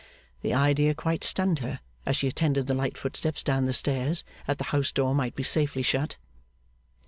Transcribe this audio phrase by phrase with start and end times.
[0.41, 4.57] The idea quite stunned her, as she attended the light footsteps down the stairs, that
[4.57, 6.15] the house door might be safely shut.